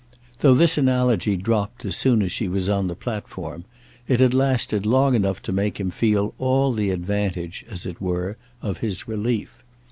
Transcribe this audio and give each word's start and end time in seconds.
Though 0.39 0.55
this 0.55 0.79
analogy 0.79 1.35
dropped 1.37 1.85
as 1.85 1.95
soon 1.95 2.23
as 2.23 2.31
she 2.31 2.47
was 2.47 2.67
on 2.67 2.87
the 2.87 2.95
platform 2.95 3.65
it 4.07 4.19
had 4.19 4.33
lasted 4.33 4.83
long 4.83 5.13
enough 5.13 5.43
to 5.43 5.51
make 5.51 5.79
him 5.79 5.91
feel 5.91 6.33
all 6.39 6.73
the 6.73 6.89
advantage, 6.89 7.63
as 7.69 7.85
it 7.85 8.01
were, 8.01 8.35
of 8.63 8.79
his 8.79 9.07
relief. 9.07 9.61